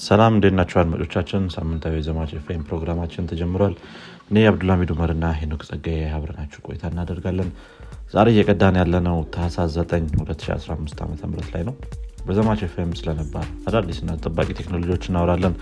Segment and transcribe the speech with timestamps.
[0.00, 1.42] ሰላም እንዴት ናቸው አድማጮቻችን?
[1.54, 3.74] ሳምንታዊ የዘማች ኤፍኤም ፕሮግራማችን ተጀምሯል።
[4.30, 7.48] እኔ አብዱልሚድ ኡመር እና ሄኖክ ጸጋዬ አብረናችሁ ቆይታ እናደርጋለን።
[8.14, 11.74] ዛሬ እየቀዳን ያለነው ታህሳስ 9 2015 ዓ ም ላይ ነው።
[12.26, 15.54] በዘማች ኤፍኤም ስለነባር አዳዲስና ጠባቂ ቴክኖሎጂዎች እናወራለን።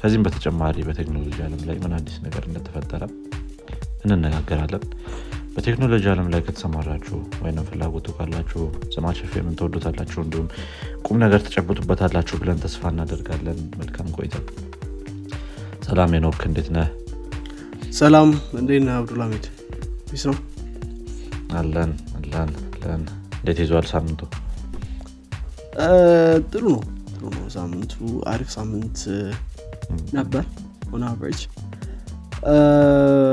[0.00, 3.02] ከዚህም በተጨማሪ በቴክኖሎጂ አለም ላይ ምን አዲስ ነገር እንደተፈጠረ
[4.06, 4.84] እንነጋገራለን
[5.54, 8.60] በቴክኖሎጂ አለም ላይ ከተሰማራችሁ ወይም ፍላጎቱ ካላችሁ
[8.94, 9.18] ዘማች
[9.58, 10.46] ተወዱታላችሁ እንዲሁም
[11.06, 14.36] ቁም ነገር ተጨብጡበታላችሁ ብለን ተስፋ እናደርጋለን። መልካም ቆይታ።
[15.86, 16.88] ሰላም የኖርክ እንዴት ነህ?
[18.00, 18.28] ሰላም
[18.60, 19.46] እንዴት ነህ አብዱልሚድ
[20.10, 20.36] ቢስ ነው?
[21.60, 23.02] አለን አለን አለን።
[23.40, 24.20] እንዴት ይዟል ሳምንቱ?
[26.52, 27.92] ጥሩ ነው ጥሩ ነው። ሳምንቱ
[28.32, 28.98] አሪፍ ሳምንት
[30.16, 30.44] ነበር
[30.94, 31.42] on average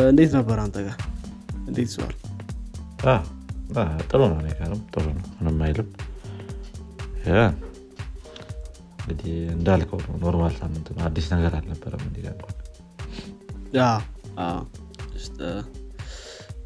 [0.10, 0.98] እንዴት ነበር አንተ ጋር
[1.68, 2.16] እንዴት ይዘዋል
[4.10, 5.90] ጥሩ ነው እኔ ጋርም ጥሩ ነው ምንም አይልም።
[9.02, 12.04] እንግዲህ እንዳልከው ነው normal ሳምንት ነው አዲስ ነገር አልነበረም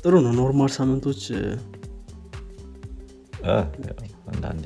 [0.04, 1.24] ጥሩ ነው normal ሳምንቶች።
[4.32, 4.66] አንዳንዴ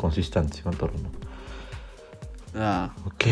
[0.00, 1.12] consistent ሲሆን ጥሩ ነው።
[3.08, 3.22] okay።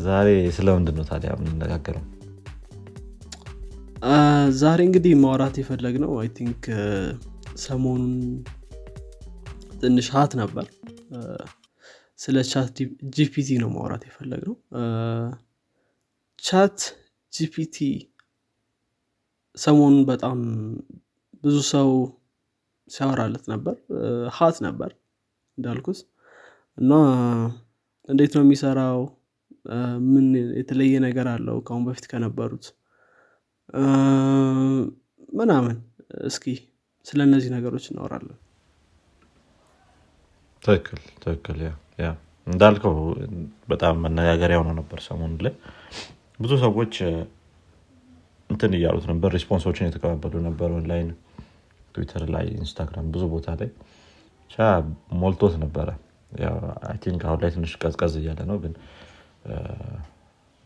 [0.00, 2.04] ዛሬ ስለምንድን ነው ታዲያ የምንነጋገረው
[4.54, 6.62] ዛሬ እንግዲህ ማውራት የፈለግነው I think
[7.58, 8.14] ሰሞኑን
[9.80, 10.66] ትንሽ hot ነበር።
[12.18, 12.76] ስለ ቻት
[13.16, 14.56] ጂፒቲ ነው ማውራት የፈለግነው
[16.38, 16.78] ቻት
[17.32, 17.76] ጂፒቲ
[19.56, 20.38] ሰሞኑን በጣም
[21.44, 21.90] ብዙ ሰው
[22.90, 23.76] ሲያወራለት ነበር።
[24.36, 24.90] hot ነበር
[25.58, 26.00] እንዳልኩት።
[26.78, 26.92] እና
[28.08, 28.98] እንዴት ነው የሚሰራው?
[30.12, 30.24] ምን
[30.58, 31.58] የተለየ ነገር አለው?
[31.66, 32.64] ከአሁን በፊት ከነበሩት
[35.34, 35.76] ምናምን
[36.26, 36.44] እስኪ
[37.06, 38.38] ስለ እነዚህ ነገሮች እናወራለን።
[40.62, 41.60] ትክክል ትክክል።
[42.46, 42.94] እንዳልከው
[43.68, 45.54] በጣም መነጋገሪያ ሆኖ ነበር ሰሞኑ ላይ።
[46.40, 46.94] ብዙ ሰዎች
[48.50, 51.08] እንትን እያሉት ነበር response ኦችን እየተቀባበሉ ነበር ኦንላይን
[51.94, 53.70] ትዊተር ላይ ኢንስታግራም ብዙ ቦታ ላይ።
[54.50, 54.56] ብቻ
[55.20, 55.88] ሞልቶት ነበረ።
[57.02, 58.72] think አሁን ላይ ትንሽ ቀዝቀዝ እያለ ነው ግን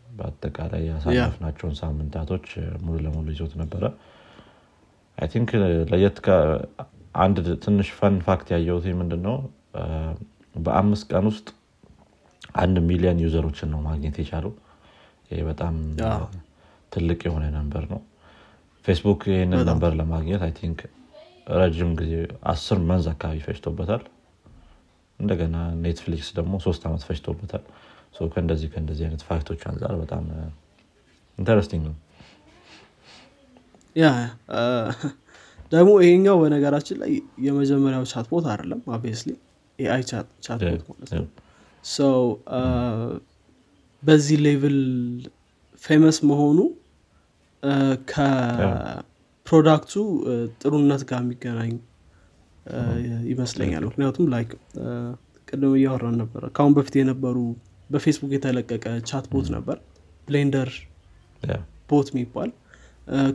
[0.09, 2.47] በአጠቃላይ ያሳለፍናቸውን ሳምንታቶች
[2.85, 3.85] ሙሉ ለሙሉ ይዞት ነበረ።
[5.19, 5.51] I think
[5.93, 6.19] ለየት
[7.19, 9.37] አንድ ትንሽ fun fact ያየሁት ምንድን ነው
[9.79, 9.85] እ፣
[10.59, 11.47] በአምስት ቀን ውስጥ
[12.59, 14.53] አንድ ሚሊዮን user ኦችን ነው ማግኘት የቻለው።
[15.31, 15.75] ይህ በጣም
[16.93, 18.01] ትልቅ የሆነ number ነው።
[18.85, 20.79] ፌስቡክ ይህንን number ለማግኘት I think
[21.55, 22.13] ረጅም ጊዜ
[22.53, 24.03] አስር months አካባቢ ፈጅቶበታል።
[25.19, 27.63] እንደገና ኔትፍሊክስ ደግሞ ሶስት ዓመት ፈጅቶበታል
[28.15, 30.25] ከእንደዚህ ከእንደዚህ አይነት fact ኦች አንጻር በጣም
[31.39, 31.97] interesting ነው።
[33.97, 34.06] yeah
[34.55, 34.63] አ፣
[35.73, 37.13] ደግሞ ይሄኛው በነገራችን ላይ
[37.47, 39.31] የመጀመሪያው chatbot አይደለም obviously
[39.79, 40.49] AI chatbot
[40.91, 41.27] ማለት ነው.
[41.85, 42.21] ሰው
[44.03, 44.79] በዚህ level
[45.83, 46.59] famous መሆኑ
[48.12, 49.93] ከ product ኡ
[50.61, 51.73] ጥሩነት ጋር የሚገናኝ
[52.67, 52.81] አ፣
[53.31, 54.51] ይመስለኛል። ምክንያቱም like
[55.49, 57.37] ቅድም እያወራን ነበረ ከአሁን በፊት የነበሩ
[57.91, 59.76] በፌስቡክ የተለቀቀ chatbot ነበር።
[60.28, 60.71] ብሌንደር
[61.91, 62.50] ቦት የሚባል።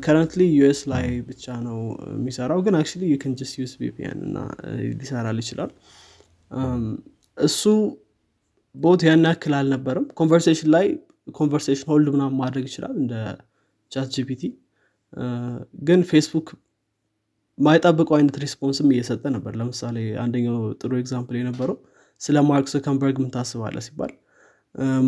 [0.03, 1.77] currently US ላይ ብቻ ነው
[2.11, 5.71] የሚሰራው። ግን actually you can just use VPN እና እ፣ ሊሰራል ይችላል።
[6.51, 6.83] እም፣
[7.37, 7.61] እሱ
[8.75, 10.85] bot ያን ያክል አልነበረም። conversation ላይ
[11.35, 13.13] conversation hold ምናምን ማድረግ ይችላል እንደ
[13.91, 14.43] ቻት ጂፒቲ
[15.83, 16.47] ግን ፌስቡክ
[17.57, 21.77] ማይጠብቀው አይነት response ም እየሰጠ ነበር። ለምሳሌ አንደኛው ጥሩ example የነበረው
[22.21, 24.11] ስለ ማርክ ዙከርበርግ ምን ታስባለህ ሲባል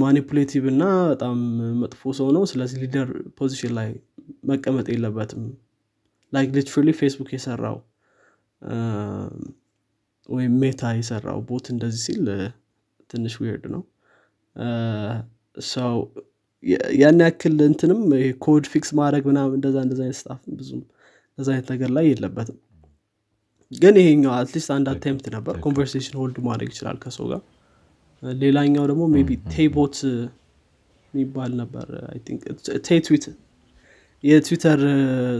[0.01, 1.37] manipulative እና በጣም
[1.81, 3.09] መጥፎ ሰው ነው። ስለዚህ leader
[3.39, 3.89] position ላይ
[4.49, 5.43] መቀመጥ የለበትም።
[6.33, 7.77] like literally ፌስቡክ የሰራው
[10.29, 12.23] ወይም ሜታ የሰራው bot እንደዚህ ሲል
[13.09, 13.81] ትንሽ weird ነው።
[15.67, 15.95] ሰው
[16.99, 17.99] ያን ያክል እንትንም
[18.45, 20.81] code fix ማድረግ ምናምን እንደዛ እንደዛ አይነት stuff ብዙም
[21.31, 22.57] እንደዛ አይነት ነገር ላይ የለበትም።
[23.71, 27.41] ግን ይሄኛው at least አንድ attempt ነበር። conversation hold ማድረግ ይችላል ከሰው ጋር
[28.41, 29.97] ሌላኛው ደግሞ maybe Tay bot
[31.13, 32.41] የሚባል ነበር I think
[32.85, 33.25] Tay tweet
[34.23, 34.79] የትዊተር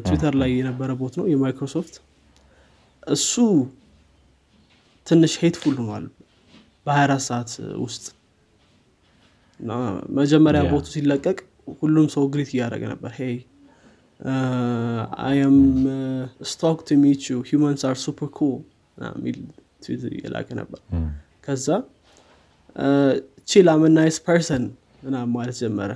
[0.08, 1.96] ትዊተር ላይ የነበረ bot ነው የማይክሮሶፍት።
[3.08, 3.34] እሱ
[5.08, 6.06] ትንሽ hateful ሆኗል
[6.86, 7.52] በ24 ሰዓት
[7.84, 8.06] ውስጥ።
[9.60, 9.72] እና
[10.18, 10.62] መጀመሪያ.
[10.72, 11.38] bot ኡ ሲለቀቅ
[11.82, 13.36] ሁሉም ሰው greet እያደረገ ነበር። hey
[15.26, 15.58] I'm
[16.52, 18.54] stoked to meet you humans are super cool
[19.10, 19.38] የሚል
[19.84, 20.80] ትዊት እየላከ ነበር።
[21.46, 21.68] ከዛ
[23.48, 24.64] chill I'm nice person
[25.04, 25.92] ምናምን ማለት ጀመረ።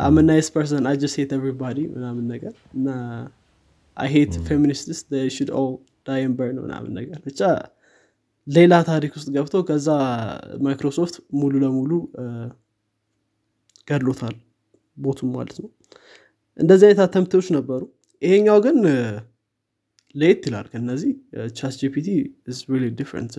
[0.00, 0.84] I'm nice person
[1.16, 2.88] hate everybody ምናምን ነገር እና
[3.96, 5.00] I hate feminists
[5.36, 5.74] should all
[6.08, 7.40] die and burn ምናምን ነገር ብቻ
[8.46, 9.88] ሌላ ታሪክ ውስጥ ገብተው ከዛ
[10.66, 11.92] ማይክሮሶፍት ሙሉ ለሙሉ
[13.88, 14.36] ገድሎታል
[14.96, 15.70] bot ኡም ማለት ነው።
[16.58, 17.82] እንደዚህ አይነት attempt ኦች ነበሩ።
[18.22, 18.76] ይሄኛው ግን
[20.14, 21.12] ለየት ይላል ከነዚህ
[21.56, 22.06] ቻት ጂፒቲ
[23.00, 23.34] different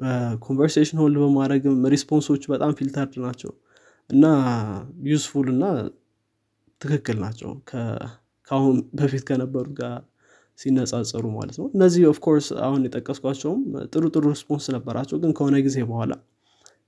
[0.00, 3.52] በ conversation hold በማድረግም response ኦች በጣም filtered ናቸው
[4.10, 4.24] እና
[5.10, 5.64] useful እና
[6.80, 9.96] ትክክል ናቸው ከአሁን በፊት ከነበሩት ጋር
[10.58, 13.60] ሲነጻጸሩ ማለት ነው። እነዚህ of course አሁን የጠቀስኳቸውም
[13.92, 16.12] ጥሩ ጥሩ response ነበራቸው ግን ከሆነ ጊዜ በኋላ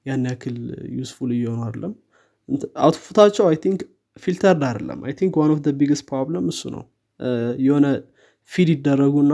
[0.07, 0.57] ያን ያክል
[0.99, 1.93] useful እየሆኑ አይደለም።
[2.85, 3.81] output ኣቸው I think
[4.17, 6.85] filtered አይደለም I think one of biggest problem እሱ ነው።
[7.65, 7.87] የሆነ
[8.49, 9.33] feed ይደረጉና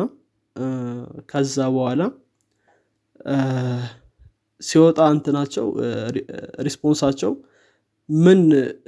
[1.30, 2.02] ከዛ በኋላ
[4.60, 5.66] ሲወጣ እንትናቸው
[6.66, 7.32] response ኣቸው
[8.08, 8.40] ምን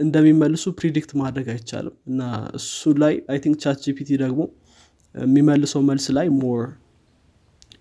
[0.04, 2.20] እንደሚመልሱ predict ማድረግ አይቻልም። እና
[2.58, 4.40] እሱ ላይ I think ቻት ጂፒቲ ደግሞ
[5.14, 6.62] የሚመልሰው መልስ ላይ more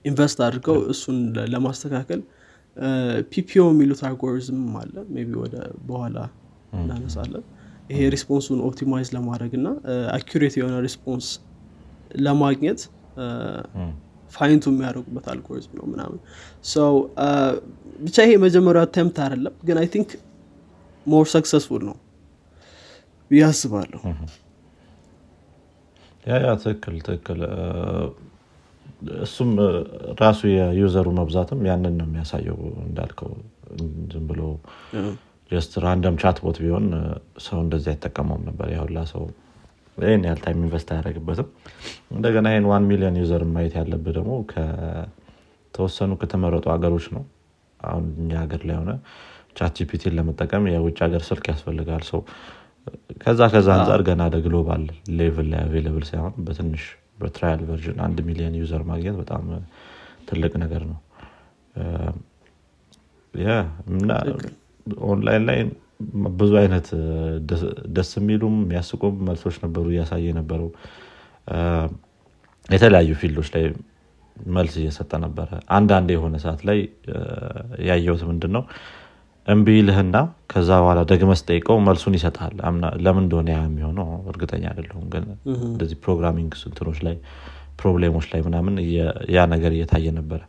[0.06, 1.18] invest አድርገው እሱን
[1.54, 2.22] ለማስተካከል
[3.32, 5.56] PPO የሚሉት አልጎሪዝም አለ። maybe ወደ
[5.88, 6.18] በኋላ
[6.76, 7.44] እናነሳለን።
[7.90, 9.68] ይሄ response ኡን optimize ለማድረግ እና
[10.18, 11.28] accurate የሆነ response
[12.26, 12.82] ለማግኘት
[14.32, 16.20] fine tune የሚያደርጉበት አልጎሪዝም ነው ምናምን።
[16.74, 16.94] ሰው
[18.00, 20.10] ብቻ ይሄ መጀመሪያ attempt አይደለም ግን I think
[21.06, 21.98] more successful ነው
[23.32, 24.02] ብዬ አስባለሁ።
[26.26, 27.42] yeah yeah ትክክል ትክክል።
[29.26, 29.50] እሱም
[30.22, 33.30] ራሱ የ user ሩ መብዛትም ያንን ነው የሚያሳየው እንዳልከው።
[34.12, 34.42] ዝም ብሎ
[35.52, 36.86] just random chat bot ቢሆን
[37.46, 39.24] ሰው እንደዚህ አይጠቀመውም ነበር። ያ ሁላ ሰው
[40.02, 41.48] ይህን ያህል time invest አያደርግበትም
[42.14, 47.24] እንደገና ይህን one million user ማየት ያለብህ ደግሞ ከተወሰኑ ከተመረጡ ሀገሮች ነው።
[47.80, 48.92] አሁን እኛ ሀገር ላይ ሆነ
[49.58, 52.22] ChatGPT ን ለመጠቀም የውጭ ሀገር ስልክ ያስፈልጋል። ሰው
[53.24, 54.84] ከዛ ከዛ አንጻር ገና ወደ global
[55.20, 56.84] level ላይ available ሳይሆን በትንሽ
[57.22, 59.44] በ trial version አንድ ሚሊዮን user ማግኘት በጣም
[60.30, 60.98] ትልቅ ነገር ነው።
[65.08, 65.60] ኦንላይን ላይ
[66.40, 66.88] ብዙ አይነት
[67.96, 70.70] ደስ የሚሉም የሚያስቁም መልሶች ነበሩ እያሳየ የነበረው።
[72.70, 73.64] የተለያዩ field ኦች ላይ
[74.52, 75.48] መልስ እየሰጠ ነበረ።
[75.78, 76.80] አንዳንድ የሆነ ሰዓት ላይ
[77.90, 78.64] ያየሁት ምንድን ነው
[79.48, 80.18] እምቢ ይልህና
[80.52, 82.54] ከዛ በኋላ ደግመ ስጠይቀው መልሱን ይሰጣል
[83.06, 84.08] ለምን እንደሆነ ያ የሚሆነው?
[84.32, 85.26] እርግጠኛ አይደለሁም። ግን
[85.68, 87.16] እንደዚህ programming ስንትኖች ላይ
[87.80, 88.76] problem ኦች ላይ ምናምን
[89.36, 90.42] ያ ነገር እየታየ ነበረ።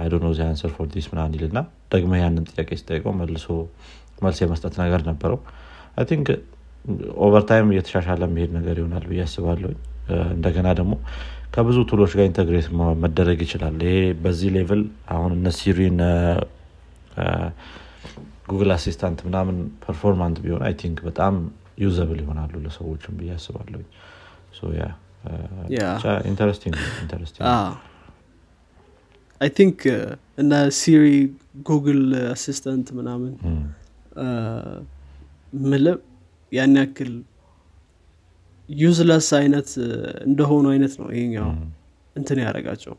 [0.00, 1.58] I don't know the answer for this ምናምን ይልና
[1.92, 3.46] ደግሞ ያንን ጥያቄ ስጠይቀው መልሶ
[4.22, 5.38] መልስ የመስጠት ነገር ነበረው።
[5.98, 6.28] I think
[7.24, 9.70] overtime እየተሻሻለ መሄድ ነገር ይሆናል ብዬ አስባለሁ።
[10.32, 10.92] እንደገና ደግሞ
[11.54, 12.68] ከብዙ tool ኦች ጋር integrate
[13.04, 14.82] መደረግ ይችላል። ይሄ በዚህ level
[15.14, 15.78] አሁን እነ Siri
[18.48, 21.34] Google Assistant ምናምን performant ቢሆን I think በጣም
[21.82, 23.80] usable ይሆናሉ ለሰዎችም ብዬ አስባለሁ።
[29.40, 29.78] I think
[30.38, 31.04] እነ Siri
[31.68, 33.32] Google Assistant ምናምን
[35.64, 35.98] ምልብ
[36.52, 37.12] ያን ያክል
[38.68, 39.70] useless አይነት
[40.26, 41.48] እንደሆኑ አይነት ነው ይሄኛው
[42.16, 42.94] እንትን ያደረጋቸው።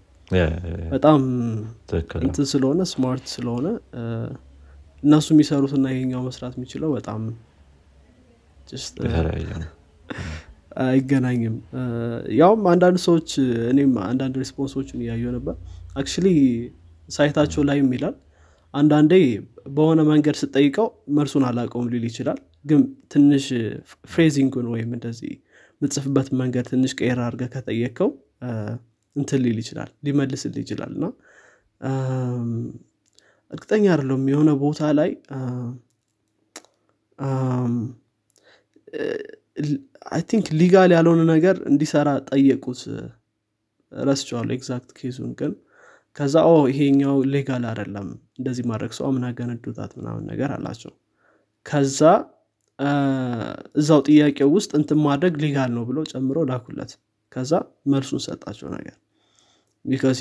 [0.94, 1.22] በጣም
[2.26, 3.68] እንትን ስለሆነ smart ስለሆነ
[5.04, 7.22] እነሱ የሚሰሩትና ይሄኛው መስራት የሚችለው በጣም
[10.84, 11.56] አይገናኝም።
[12.38, 13.30] ያውም አንዳንድ ሰዎች
[13.72, 15.56] እኔም አንዳንድ response ኦችን እያየው ነበር።
[15.96, 16.28] actually
[17.10, 18.16] site ኣቸው ላይም ይላል
[18.74, 19.14] አንዳንዴ
[19.76, 20.88] በሆነ መንገድ ስጠይቀው
[21.18, 23.46] መልሱን አላቀውም ሊል ይችላል። ግን ትንሽ
[24.12, 25.34] phrasing ኡን ወይም እንደዚህ
[25.82, 28.10] ምጽፍበት መንገድ ትንሽ ቀየር አድርገ ከጠየቀው
[29.16, 31.06] እንትን ሊል ይችላል ሊመልስልህ ይችላል። እና
[33.52, 35.12] እርግጠኛ አይደለም የሆነ ቦታ ላይ
[40.12, 42.82] አይ ቲንክ ሊጋል ያልሆነ ነገር እንዲሰራ ጠየቁት።
[43.92, 45.52] ረስቸዋለሁ ኤግዛክት ኬዙን ግን
[46.16, 48.08] ከዛ ኦ ይሄኛው ሌጋል አይደለም
[48.40, 50.92] እንደዚህ ማድረግ ሰው አምናገነዱታት ምናምን ነገር አላቸው።
[51.66, 52.00] ከዛ
[53.80, 56.92] እዛው ጥያቄው ውስጥ እንትን ማድረግ ሊጋል ነው ብሎ ጨምሮ ላኩለት።
[57.32, 57.52] ከዛ
[57.92, 58.96] መልሱን ሰጣቸው ነገር
[59.86, 60.20] ቢካስ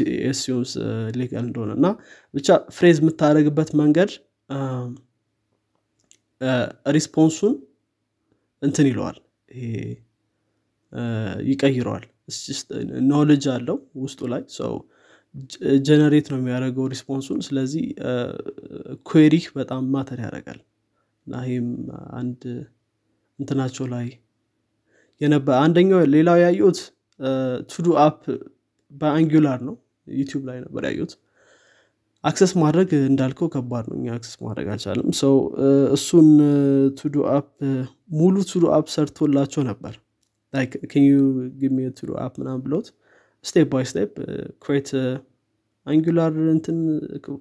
[1.18, 1.86] ሊጋል እንደሆነ እና
[2.34, 4.10] ብቻ ፍሬዝ የምታደረግበት መንገድ
[6.94, 7.54] response ኡን
[8.62, 9.18] እንትን ይለዋል
[11.50, 12.04] ይቀይረዋል።
[13.10, 14.72] knowledge አለው ውስጡ ላይ ሰው
[15.84, 17.84] generate ነው የሚያደርገው response ኡን። ስለዚህ
[19.06, 20.60] query ህ በጣም matter ያደርጋል።
[21.26, 21.68] እና ይህም
[22.18, 22.40] አንድ
[23.38, 24.06] እንትናቸው ላይ
[25.20, 26.78] የነበረ አንደኛው ሌላው ያዩት
[27.70, 28.22] todo app
[28.92, 29.74] በ Angular ነው።
[30.14, 31.12] YouTube ላይ ነበር ያዩት
[32.24, 35.34] access ማድረግ እንዳልከው ከባድ ነው። እኛ access ማድረግ አልቻለም ሰው
[35.96, 36.28] እሱን
[37.00, 37.48] todo app
[38.18, 39.94] ሙሉ todo app ሰርቶላቸው ነበር።
[41.98, 42.88] todo app ምናም ብሎት
[43.44, 44.10] step by step
[44.64, 44.88] create
[45.86, 46.76] Angular እንትን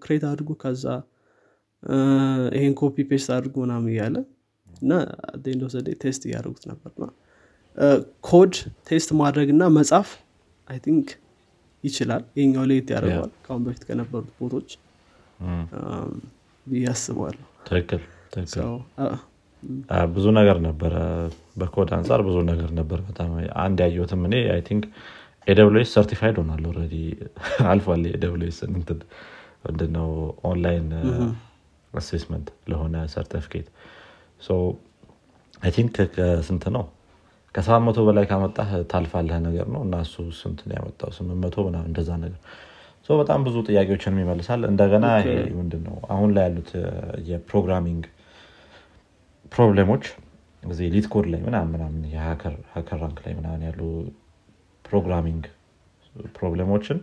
[0.03, 0.86] create አድርጉ ከዛ
[2.55, 4.15] ይሄን copy paste አድርጉ ምናምን እያለ
[4.67, 4.91] እና
[5.46, 6.91] እንደ እንደዚህ test እያደርጉት ነበር
[8.29, 8.53] code
[8.89, 10.10] test ማድረግ እና መጻፍ
[10.67, 11.08] I think
[11.84, 14.70] ይችላል። ይሄኛው ለየት ያደርገዋል ከአሁን በፊት ከነበሩት bot ኦች
[16.65, 18.01] ብዬ አስበዋለሁ ትክክል
[18.34, 18.65] ትክክል።
[20.13, 20.93] ብዙ ነገር ነበረ
[21.60, 23.31] በኮድ አንጻር ብዙ ነገር ነበር በጣም
[23.65, 24.84] አንድ ያየሁትም እኔ I think
[25.48, 26.96] AWS certified ሆናል already
[27.71, 28.58] አልፏል የ AWS
[29.65, 30.10] ምንድነው?
[30.50, 30.88] online
[31.93, 33.67] assessment ለሆነ ሰርቲፊኬት
[35.63, 36.83] I think ከስንት ነው?
[37.55, 41.10] ከሰባት መቶ በላይ ካመጣህ ታልፋለህ ነገር ነው። እና እሱ ስንት ነው ያመጣው?
[41.17, 42.41] ስምንት መቶ ምናምን እንደዛ ነገር።
[43.19, 45.05] በጣም ብዙ ጥያቄዎችን ይመልሳል። እንደገና
[45.57, 46.69] ምንድን ነው አሁን ላይ ያሉት
[47.29, 48.03] የ programming
[49.51, 50.03] problem ኦች
[50.63, 52.53] እዚህ LeetCode ላይ ምናምን ምናምን የ
[53.01, 53.79] HackerRank ላይ ምናምን ያሉ
[54.91, 55.43] programming
[56.36, 56.98] problem ኦችን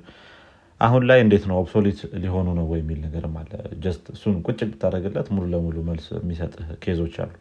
[0.81, 3.53] አሁን ላይ እንዴት ነው obsolete ሊሆኑ ነው የሚል ነገርም አለ።
[3.85, 6.53] just እሱን ቁጭ ብታደረግለት ሙሉ ለሙሉ መልስ የሚሰጥ
[6.85, 7.33] case ኦች አሉ።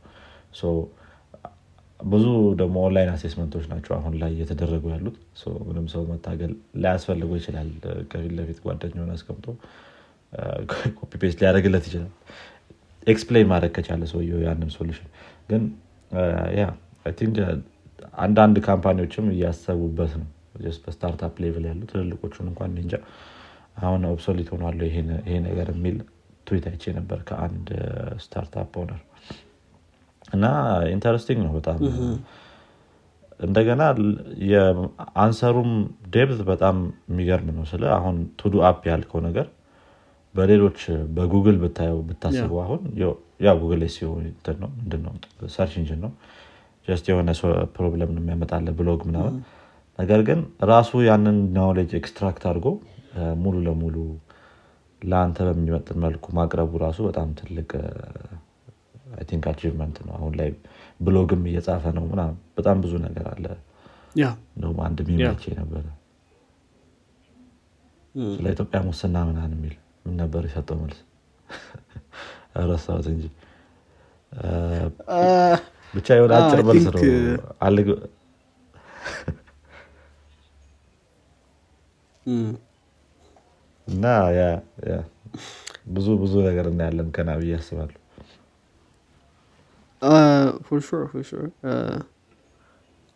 [1.99, 2.25] ብዙ
[2.59, 5.15] ደግሞ online assessment ኦች ናቸው አሁን ላይ እየተደረጉ ያሉት።
[5.67, 6.51] ምንም ሰው መታገል
[6.83, 7.69] ላያስፈልገው ይችላል።
[8.11, 9.45] ከፊት ለፊት ጓደኛውን አስቀምጦ
[10.99, 12.11] copy paste ሊያደርግለት ይችላል።
[13.07, 15.09] explain ማድረግ ከቻለ ሰውየው ያንን solution።
[15.49, 15.63] ግን
[16.59, 16.63] ያ
[18.23, 20.27] አንዳንድ company ዎችም እያሰቡበት ነው
[20.81, 22.93] በ startup level ያሉ ትልልቆቹን እንኳን እንጃ።
[23.81, 24.97] አሁን obsolete ሆኗል ይሄ
[25.47, 25.97] ነገር የሚል
[26.47, 27.67] ትዊት አይቼ ነበር ከአንድ
[28.23, 29.01] startup owner።
[30.27, 30.45] እና
[30.93, 31.77] interesting ነው በጣም
[33.39, 33.81] እንደገና
[34.51, 35.71] የ answer ኡም
[36.13, 36.77] depth በጣም
[37.09, 39.47] የሚገርም ነው ስለ አሁን todo app ያልከው ነገር
[40.35, 40.79] በሌሎች
[41.15, 42.81] በጉግል ብታየው ብታስበው አሁን
[43.45, 44.25] ያ ጉግል ሲሆን
[44.61, 45.13] ነው
[45.55, 46.11] search engine ነው።
[46.87, 47.29] just የሆነ
[47.75, 49.35] problem የሚያመጣልህ blog ምናምን
[49.99, 50.39] ነገር ግን
[50.71, 52.67] ራሱ ያንን knowledge extract አድርጎ
[53.43, 53.95] ሙሉ ለሙሉ
[55.01, 57.69] ለአንተ በሚመጥን መልኩ ማቅረቡ ራሱ በጣም ትልቅ
[59.29, 60.49] think achievement ነው። አሁን ላይ
[60.99, 63.45] ብሎግም እየጻፈ ነው ምናምን በጣም ብዙ ነገር አለ።
[64.55, 65.85] እንደውም አንድ ሚመቼ ነበረ
[68.35, 69.75] ስለ ኢትዮጵያ ሙስና ምናምን የሚል
[70.05, 70.99] ምን ነበር የሰጠው መልስ?
[72.69, 73.25] ረሳሁት እንጂ።
[75.93, 77.01] ብቻ የሆነ አጭር መልስ ነው
[83.87, 84.05] እና
[85.95, 87.91] ብዙ ብዙ ነገር እናያለን ከና ብዬ ያስባሉ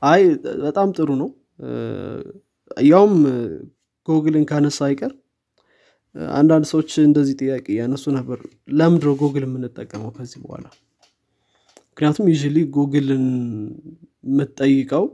[0.02, 0.22] አይ
[0.64, 1.30] በጣም ጥሩ ነው።
[2.86, 3.16] ያውም
[4.08, 5.12] ጎግልን ካነሳ አይቀር
[6.36, 8.40] አንዳንድ ሰዎች እንደዚህ ጥያቄ ያነሱ ነበር።
[8.74, 10.66] ለምንድነው ጎግል የምንጠቀመው ከዚህ በኋላ?
[11.92, 12.36] ምክንያቱም you
[12.76, 13.26] ጉግልን
[14.28, 15.06] የምትጠይቀው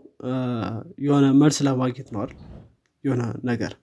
[1.00, 2.32] የሆነ መልስ ለማግኘት ነው አ
[3.04, 3.74] የሆነ ነገር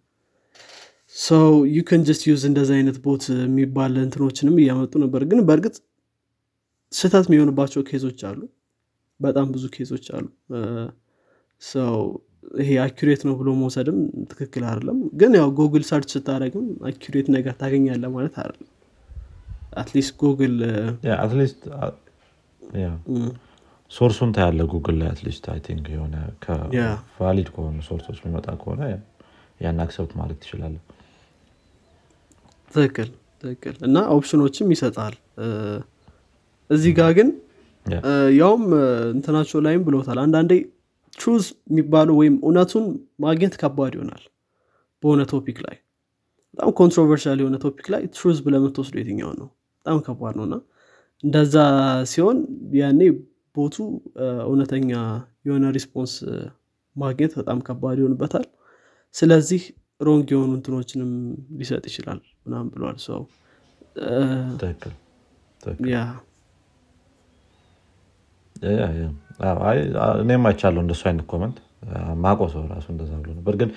[1.17, 5.77] ሰው you can just use እንደዚህ አይነት bot የሚባል እንትኖችንም እያመጡ ነበር። ግን በእርግጥ
[6.93, 8.41] ስህተት የሚሆንባቸው case ኦች አሉ።
[9.21, 10.27] በጣም ብዙ case ኦች አሉ።
[11.63, 11.97] ሰው
[12.61, 13.99] ይሄ accurate ነው ብሎ መውሰድም
[14.31, 18.71] ትክክል አይደለም። ግን ያው ጉግል search ስታደርግም accurate ነገር ታገኛለህ ማለት አይደለም።
[19.77, 20.57] at least ጉግል
[21.19, 21.61] at least
[23.91, 28.19] source ኡን ታያለህ ጉግል ላይ at least I think የሆነ ከ valid ከሆኑ source ኦች
[28.21, 28.83] የሚመጣ ከሆነ
[29.61, 30.77] ያን accept ማድረግ ትችላለህ
[32.75, 33.09] ትክክል
[33.43, 35.15] ትክክል። እና option ኦችም ይሰጣል።
[36.71, 37.29] እዚህ ጋር ግን
[38.39, 38.63] ያውም
[39.15, 40.53] እንትናቸው ላይም ብሎታል አንዳንዴ
[41.19, 42.85] truth የሚባለው ወይም እውነቱን
[43.25, 44.23] ማግኘት ከባድ ይሆናል
[45.03, 45.77] በሆነ topic ላይ።
[46.55, 49.49] በጣም controversial የሆነ topic ላይ truth ብለህ የምትወስደው የትኛው ነው?
[49.87, 50.57] በጣም ከባድ ነው። እና
[51.25, 51.55] እንደዛ
[52.13, 52.39] ሲሆን
[52.79, 53.01] ያኔ
[53.57, 53.77] bot ኡ
[54.47, 54.91] እውነተኛ
[55.47, 56.13] የሆነ response
[56.97, 58.47] ማግኘት በጣም ከባድ ይሆንበታል።
[59.15, 59.63] ስለዚህ
[60.07, 61.11] wrong የሆኑ እንትኖችንም
[61.59, 63.21] ሊሰጥ ይችላል ምናምን ብሏል። so
[65.91, 65.99] yeah
[70.23, 71.57] እኔም አይቻለሁ እንደሱ አይነት comment።
[72.25, 73.71] ማቆ ሰው ራሱ እንደዛ ብሎ ነበር ግን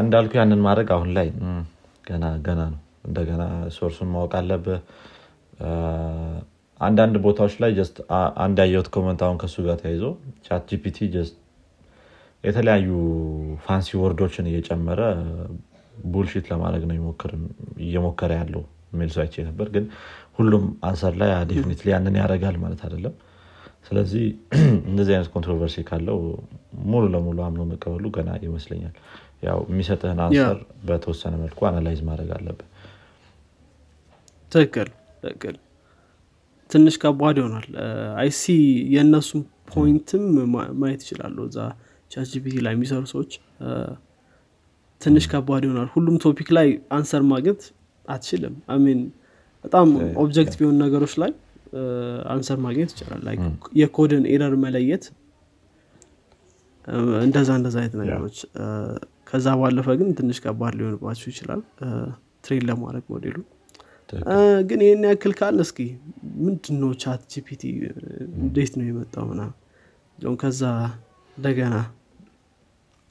[0.00, 1.28] እንዳልኩ ያንን ማድረግ አሁን ላይ
[2.04, 3.42] ገና ገና ነው። እንደገና
[3.76, 4.80] source ኡን ማወቅ አለብህ።
[6.80, 7.70] አንዳንድ ቦታዎች ላይ
[8.42, 10.04] አንድ ያየሁት comment አሁን ከሱ ጋር ተያይዞ
[10.46, 10.98] ቻት ጂፒቲ
[12.44, 12.88] የተለያዩ
[13.64, 15.00] fancy word ኦችን እየጨመረ
[16.06, 16.96] bullshit ለማድረግ ነው
[17.84, 19.84] እየሞከረ ያለው የሚል ሰው አይቼ ነበር። ግን
[20.38, 23.14] ሁሉም answer ላይ definitely ያንን ያደርጋል ማለት አይደለም።
[23.88, 24.24] ስለዚህ
[24.90, 26.18] እንደዚህ አይነት controversy ካለው
[26.86, 28.94] ሙሉ ለሙሉ አምኖ መቀበሉ ገና ይመስለኛል።
[29.42, 32.68] ያው የሚሰጥህን answer በተወሰነ መልኩ analyze ማድረግ አለብን
[34.52, 34.88] ትክክል
[35.22, 35.56] ትክክል።
[36.70, 37.68] ትንሽ ከባድ ይሆናል።
[38.22, 38.42] I see
[38.94, 40.24] የእነሱን point ም
[40.80, 41.58] ማየት ይችላሉ እዛ
[42.10, 43.32] ቻትጂፒቲ ላይ የሚሰሩ ሰዎች
[45.00, 47.60] ትንሽ ከባድ ይሆናል። ሁሉም topic ላይ answer ማግኘት
[48.08, 49.00] አትችልም። I mean
[49.64, 49.88] በጣም
[50.22, 51.30] objective የሆኑ ነገሮች ላይ
[52.34, 53.24] answer ማግኘት ይቻላል።
[53.80, 55.04] የ code ን error መለየት
[57.24, 58.36] እንደዛ እንደዛ አይነት ነገሮች
[59.26, 61.60] ከዛ ባለፈ ግን ትንሽ ከባድ ሊሆንባችሁ ይችላል።
[62.44, 63.36] train ለማድረግ ሞዴሉ።
[64.68, 65.78] ግን ይህን ያክል ካለ እስኪ
[66.44, 67.62] ምንድን ነው ቻት ጂፒቲ?
[68.40, 70.62] እንዴት ነው የመጣው እንደውም ከዛ
[71.36, 71.74] እንደገና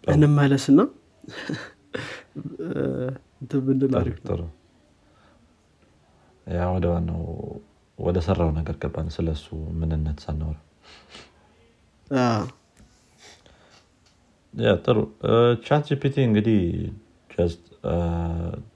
[0.07, 0.79] እንመለስና
[3.65, 4.41] ብንል አሪፍ ነው። ጥሩ.
[6.47, 7.21] yeah ወደ ዋናው
[7.99, 9.45] ወደ ሰራው ነገር ገባን ስለሱ
[9.79, 10.57] ምንነት ሳናወራ።
[14.53, 14.97] yeah ጥሩ።
[15.65, 16.59] ቻት ጂፒቲ እንግዲህ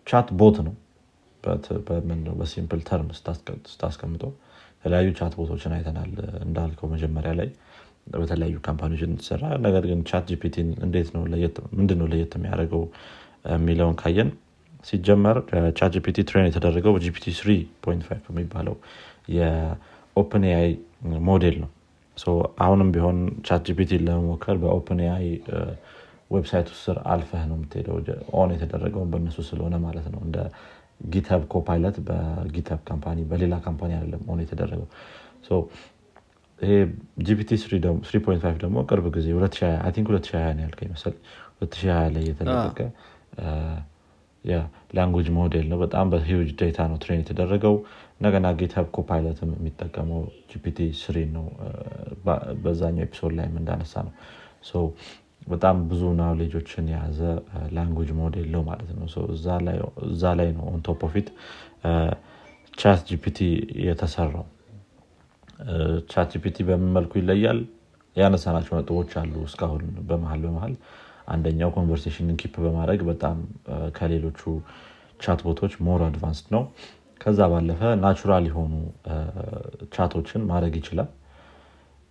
[0.08, 0.74] chat bot ነው።
[2.40, 4.32] በ simple term ስታስቀ- ስታስቀምጠው
[4.76, 6.12] የተለያዩ chat bot ኦችን አይተናል።
[6.46, 7.50] እንዳልከው መጀመሪያ ላይ
[8.08, 11.22] በተለያዩ company ዎች እንሰራ ነገር ግን ቻት ጂፒቲን እንዴት ነው
[11.78, 12.84] ምንድን ነው ለየት የሚያደርገው?
[13.54, 14.30] የሚለውን ካየን
[14.86, 15.38] ሲጀመር
[15.78, 18.76] ቻት ጂፒቲ train የተደረገው ጂፒቲ 3.5 የሚባለው
[19.36, 20.70] የኦፕን ኤአይ
[21.28, 21.70] ሞዴል ነው።
[22.64, 23.18] አሁንም ቢሆን
[23.48, 25.28] ቻት ጂፒቲ ለመሞከር በኦፕን ኤአይ
[26.32, 27.96] website ውስጥ ስር አልፈህ ነው የምትሄደው።
[28.40, 30.38] own የተደረገው በእነሱ ስለሆነ ማለት ነው። እንደ
[31.08, 34.88] GitHub Copilot በ GitHub company በሌላ company አይደለም own የተደረገው
[36.62, 36.72] ይሄ
[37.28, 41.22] ጂፒቲ 3.5 ደግሞ ቅርብ ጊዜ 2020 I think 2020 ነው ያልከኝ መሰለኝ።
[41.62, 42.80] 2020 ላይ የተለቀቀ
[44.96, 47.76] language model ነው። በጣም በ huge data ነው train የተደረገው።
[48.16, 51.46] እንደገና GitHub Copilot ም የሚጠቀመው ጂፒቲ three ነው።
[52.64, 54.14] በዛኛው episode ላይም እንዳነሳነው።
[55.48, 57.20] በጣም ብዙ ናውሌጆችን የያዘ
[57.76, 59.06] language model ነው ማለት ነው።
[60.10, 61.30] እዛ ላይ- ነው on top of it
[62.74, 63.40] ቻት ጂፒቲ
[63.86, 64.46] የተሰራው
[66.12, 67.60] ቻት ጂፒቲ በምን መልኩ ይለያል?
[68.16, 70.74] ያነሳናቸው ነጥቦች አሉ እስካሁን በመሀል በመሀል
[71.28, 73.38] አንደኛው conversation ን keep በማድረግ በጣም
[73.98, 74.42] ከሌሎቹ
[75.20, 76.64] chat bot ኦች more advanced ነው።
[77.22, 78.74] ከዛ ባለፈ natural የሆኑ
[79.94, 81.10] chat ኦችን ማድረግ ይችላል።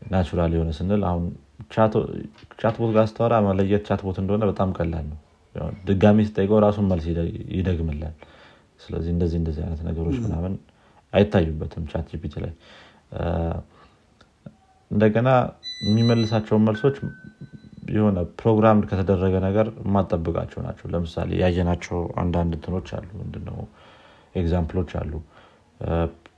[0.03, 1.25] natural የሆነ ስንል አሁን
[2.59, 5.19] chat bot ጋር ስታወራ መለየት chat bot እንደሆነ በጣም ቀላል ነው።
[5.89, 8.15] ድጋሚ ስጠይቀው ራሱን መልስ ይደ- ይደግምላል።
[8.81, 10.53] ስለዚህ እንደዚህ እንደዚህ አይነት ነገሮች ምናምን
[11.13, 12.53] አይታዩበትም ቻት ጂፒቲ ላይ
[14.91, 15.29] እንደገና
[15.83, 16.97] የሚመልሳቸውን መልሶች
[17.91, 23.59] የሆነ ፕሮግራም ከተደረገ ነገር የማትጠብቃቸው ናቸው። ለምሳሌ ያየናቸው አንዳንድ እንትኖች አሉ። ምንድነው?
[24.35, 25.13] example ኦች አሉ።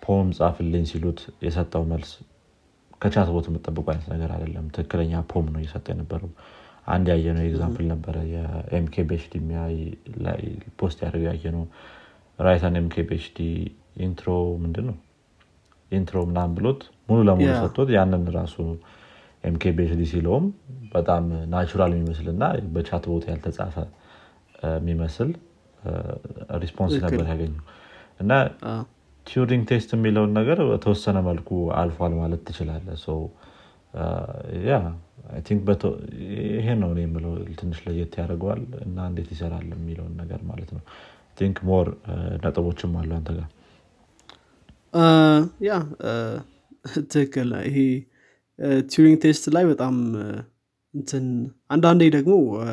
[0.04, 2.10] poem ጻፍልኝ ሲሉት የሰጠው መልስ
[3.00, 6.30] ከ chat bot የምትጠብቀው አይነት ነገር አይደለም። ትክክለኛ poem ነው እየሰጠ የነበረው።
[6.86, 9.34] አንድ ያየነው example ነበረ። የ MKBHD
[10.22, 10.40] ላይ
[10.80, 11.64] post ያደረገው ያየነው
[12.38, 13.38] write an MKBHD
[14.06, 14.28] intro
[14.62, 14.96] ምንድን ነው
[15.92, 17.48] intro ምናምን ብሎት ሙሉ ለሙሉ.
[17.62, 18.56] ሰጥቶት ያንን ራሱ
[19.44, 20.44] MKBHD ሲለውም
[20.92, 22.42] በጣም natural የሚመስል እና
[22.74, 23.76] በ chat bot ያልተጻፈ
[24.78, 25.30] የሚመስል
[26.62, 27.54] response ነበር ያገኘው።
[28.20, 28.32] እና
[29.26, 31.48] Turing test የሚለውን ነገር በተወሰነ መልኩ
[31.80, 32.86] አልፏል ማለት ትችላለህ
[34.66, 34.74] Yeah
[36.52, 40.82] ይሄ ነው እኔ የምለው ትንሽ ለየት ያደርገዋል እና እንዴት ይሰራል የሚለውን ነገር ማለት ነው።
[41.38, 41.86] think more
[42.44, 43.48] ነጥቦችም አሉ አንተ ጋር
[45.62, 45.72] Yeah
[47.10, 47.76] ትክክል። ይሄ
[48.88, 49.94] Turing test ላይ በጣም
[50.94, 51.26] እንትን
[51.70, 52.68] አንዳንዴ ደግሞ አ፣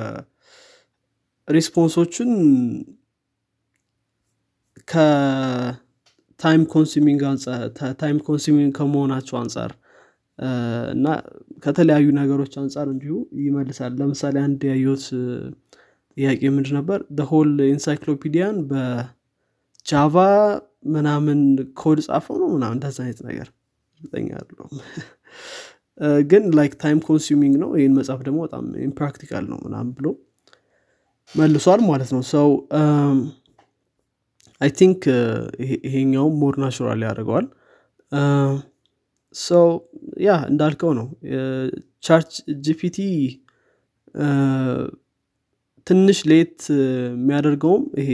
[1.47, 2.31] response ኦችን
[4.87, 7.21] ከ time consuming
[7.99, 9.71] time consuming ከመሆናቸው አንጻር
[10.93, 11.07] እና
[11.63, 15.05] ከተለያዩ ነገሮች አንጻር እንዲሁ ይመልሳል። ለምሳሌ አንድ ያየሁት
[16.17, 18.57] ጥያቄ ምንድ ነበር whole encyclopedia ን
[19.91, 20.15] በ Java
[20.93, 21.39] ምናምን
[21.79, 23.47] ኮድ ጻፈው ነው ምናምን እንደዛ አይነት ነገር
[26.29, 30.07] ግን like time consuming ነው። ይህን መጽሐፍ ደግሞ በጣም impractical ነው ምናምን ብሎ
[31.31, 32.47] መልሷል ማለት ነው። so
[34.61, 34.99] I think
[35.85, 37.45] ይሄኛውም more natural ያደርገዋል።
[39.35, 39.67] So
[40.27, 41.07] yeah እንዳልከው ነው።
[42.03, 42.97] ChatGPT
[45.87, 46.57] ትንሽ ለየት
[47.13, 48.11] የሚያደርገውም ይሄ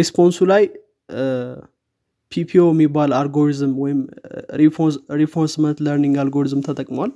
[0.00, 0.62] response ኡ ላይ
[2.32, 3.98] PPO የሚባል አልጎሪዝም ወይም
[5.20, 7.10] reinforcement learning algorithm ተጠቅሟል።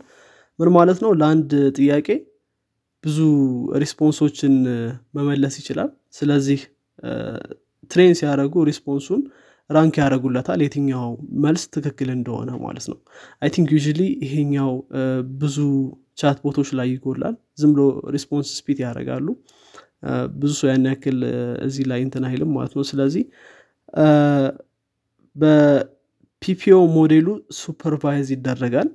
[0.59, 1.11] ምን ማለት ነው?
[1.21, 2.09] ለአንድ ጥያቄ
[3.05, 3.19] ብዙ
[3.83, 4.55] response ኦችን
[5.15, 6.61] መመለስ ይችላል። ስለዚህ
[7.91, 9.21] train ሲያደረጉ response ኡን
[9.71, 11.09] rank ያደረጉለታል የትኛው
[11.45, 12.99] መልስ ትክክል እንደሆነ ማለት ነው።
[13.43, 13.79] I think you
[14.25, 14.71] ይሄኛው
[15.41, 15.57] ብዙ
[16.17, 17.83] chatbot ኦች ላይ ይጎላል። ዝም ብሎ
[18.15, 19.27] response spit ያደርጋሉ
[20.37, 21.19] ብዙ ሰው ያን ያክል
[21.67, 23.25] እዚህ ላይ እንትን አይልም ማለት ነው። ስለዚህ
[25.37, 27.29] በ PPO ሞዴሉ
[27.59, 28.89] supervise ይደረጋል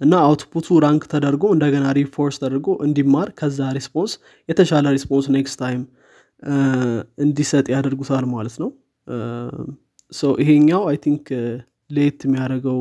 [0.00, 4.12] እና output ኡ rank ተደርጎ እንደገና reinforce ተደርጎ እንዲማር ከዛ response
[4.48, 5.82] የተሻለ response next time
[7.24, 8.70] እንዲሰጥ ያደርጉታል ማለት ነው።
[10.42, 11.26] ይሄኛው I think
[11.90, 12.80] ለየት የሚያደርገው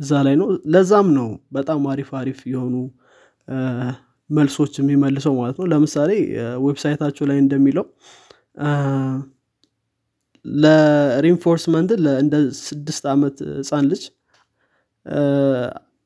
[0.00, 2.74] እዛ ላይ ነው። ለዛም ነው በጣም አሪፍ አሪፍ የሆኑ
[4.30, 6.10] መልሶች የሚመልሰው ማለት ነው። ለምሳሌ
[6.66, 7.84] website ኣቸው ላይ እንደሚለው
[10.44, 11.90] ለ reinforcement
[12.22, 14.02] እንደ ስድስት ዓመት ህፃን ልጅ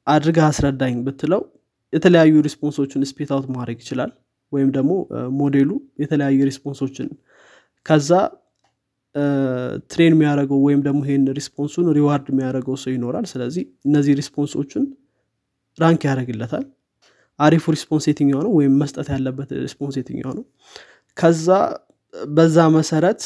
[0.06, 1.42] አድርጋ አስረዳኝ ብትለው
[1.92, 4.10] የተለያዩ response ኦችን spit out ማድረግ ይችላል።
[4.52, 4.92] ወይም ደግሞ
[5.40, 5.70] ሞዴሉ
[6.02, 7.08] የተለያዩ response ኦችን
[7.86, 8.10] ከዛ
[9.90, 14.84] train የሚያደርገው ወይም ደግሞ ይሄን response ኡን reward የሚያደርገው ሰው ይኖራል። ስለዚህ እነዚህ response ኦችን
[15.78, 16.64] rank ያደርግለታል
[17.42, 18.52] አሪፉ response የትኛው ነው?
[18.58, 20.44] ወይም መስጠት ያለበት response የትኛው ነው?
[21.16, 21.46] ከዛ
[22.32, 23.22] በዛ መሰረት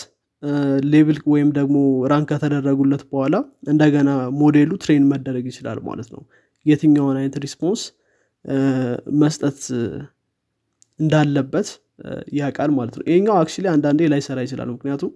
[0.93, 1.77] label ወይም ደግሞ
[2.13, 3.37] rank ከተደረጉለት በኋላ
[3.73, 4.09] እንደገና
[4.41, 6.23] ሞዴሉ train መደረግ ይችላል ማለት ነው።
[6.67, 7.83] የትኛውን አይነት response
[9.21, 9.59] መስጠት
[11.01, 11.69] እንዳለበት
[12.39, 15.13] ያውቃል ማለት ነው። ይሄኛው actually አንዳንዴ ላይሰራ ይችላል። ምክንያቱም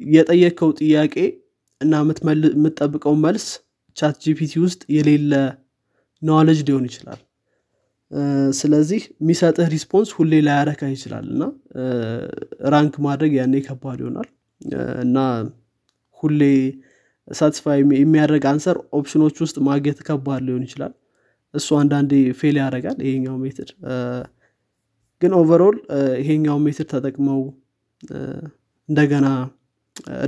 [0.00, 1.14] የጠየቀው ጥያቄ
[1.80, 1.92] እና
[2.54, 3.46] የምትጠብቀው መልስ
[3.96, 5.32] ChatGPT ውስጥ የሌለ
[6.24, 7.20] knowledge ሊሆን ይችላል።
[8.58, 11.42] ስለዚህ የሚሰጥህ response ሁሌ ላያረካ ይችላል እና
[12.74, 14.28] rank ማድረግ ያኔ ከባድ ይሆናል።
[15.04, 15.16] እና
[16.18, 16.40] ሁሌ
[17.28, 20.92] satisfy የሚያደርግ answer option ኦች ውስጥ ማግኘት ከባድ ሊሆን ይችላል።
[21.54, 23.70] እሱ አንዳንዴ fail ያደርጋል ይሄኛው method
[25.22, 25.76] ግን overall
[26.22, 27.40] ይሄኛው method ተጠቅመው
[28.88, 29.26] እንደገና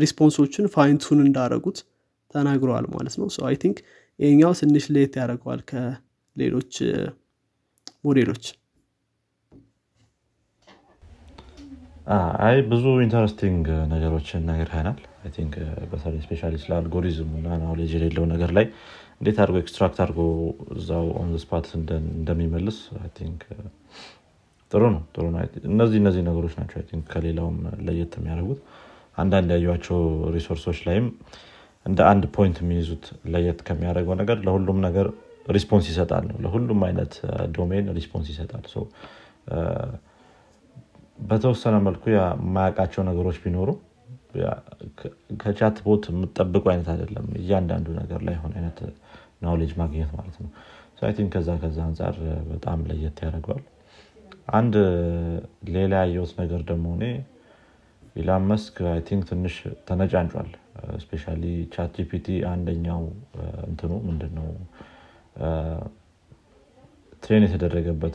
[0.02, 1.78] response ኦችን fine-tune እንዳረጉት
[2.34, 3.78] ተናግረዋል ማለት ነው። I think
[4.18, 6.74] ይሄኛው ትንሽ ለየት ያደርገዋል ከሌሎች
[8.04, 8.44] ሞዴሎች።
[12.46, 14.98] አይ ብዙ interesting ነገሮችን ነግረህናል
[15.36, 15.54] think
[15.90, 18.66] በተለይ specially ስለ አልጎሪዝም እና knowledge የሌለው ነገር ላይ
[19.20, 20.20] እንዴት አድርጎ extract አድርጎ
[20.76, 21.30] እዛው own
[22.12, 22.78] እንደሚመልስ
[23.16, 23.42] think
[24.72, 26.78] ጥሩ ነው ጥሩ ነው። እነዚህ እነዚህ ነገሮች ናቸው
[27.10, 28.60] ከሌላውም ለየት የሚያደርጉት።
[29.18, 30.00] አንዳንድ ያዩቸው
[30.34, 31.06] resource ኦች ላይም
[31.86, 35.06] እንደ አንድ point የሚይዙት ለየት ከሚያደርገው ነገር ለሁሉም ነገር
[35.48, 37.12] response ይሰጣል ነው ለሁሉም አይነት
[37.56, 38.64] domain response ይሰጣል።
[41.28, 43.68] በተወሰነ መልኩ የማያውቃቸው ነገሮች ቢኖሩ
[45.42, 48.78] ከ chatbot የምጠብቁ አይነት አይደለም። እያንዳንዱ ነገር ላይ የሆነ አይነት
[49.44, 50.50] knowledge ማግኘት ማለት ነው።
[51.16, 52.14] Think ከዛ ከዛ አንጻር
[52.50, 53.64] በጣም ለየት ያደርገዋል።
[54.58, 54.74] አንድ
[55.74, 57.04] ሌላ ያየውት ነገር ደግሞ እኔ
[58.16, 59.56] ኢላን መስክ I think ትንሽ
[59.88, 60.48] ተነጫንጯል
[61.02, 61.24] specially
[61.74, 63.02] ChatGPT አንደኛው
[63.68, 64.48] እንትኑ ምንድነው?
[67.22, 68.14] train የተደረገበት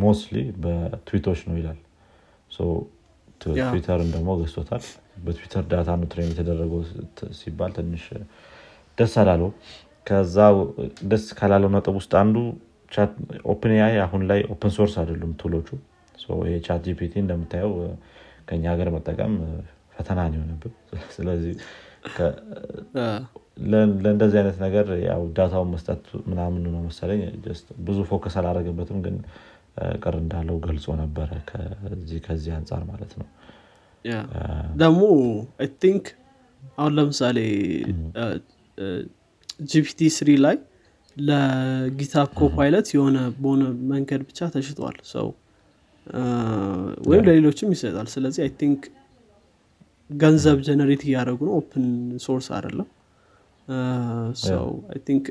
[0.00, 1.78] mostly በ tweet ኦች ነው ይላል።
[3.40, 4.82] ትዊተርን ደግሞ ገዝቶታል።
[5.24, 6.80] በ Twitter data ነው train የተደረገው
[7.38, 8.04] ሲባል ትንሽ
[8.98, 9.50] ደስ አላለው።
[10.06, 10.36] ከዛ
[11.10, 12.36] ደስ ካላለው ነጥብ ውስጥ አንዱ
[13.52, 15.68] OpenAI አሁን ላይ open source አይደሉም tool ኦቹ።
[16.44, 17.72] ይሄ ChatGPT እንደምታየው
[18.48, 19.32] ከኛ ሀገር መጠቀም
[19.94, 20.74] ፈተና ነው የሆነብን።
[21.16, 21.54] ስለዚህ
[24.02, 27.20] ለእንደዚህ አይነት ነገር ያው data ውን መስጠት ምናምን ነው መሰለኝ።
[27.86, 29.16] ብዙ focus አላደረገበትም ግን
[30.02, 33.28] ቅር እንዳለው ገልጾ ነበረ ከዚህ ከዚህ አንጻር ማለት ነው።
[34.82, 35.02] ደግሞ
[35.60, 36.04] I think
[36.78, 37.38] አሁን ለምሳሌ
[39.68, 40.56] GPT three ላይ
[41.16, 45.26] ለ GitHub Copilot የሆነ በሆነ መንገድ ብቻ ተሽጧል። So
[47.08, 48.80] ወይም ለሌሎችም ይሰጣል። ስለዚህ I think
[50.10, 51.86] ገንዘብ generate እያደረጉ ነው። Open
[52.24, 52.88] source አይደለም።
[54.42, 55.24] So I think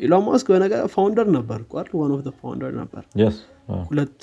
[0.00, 1.86] ኢሎን ማስክ በነገር founder ነበር ቋል?
[2.00, 3.02] One of founder ነበር።
[3.90, 4.18] ሁለት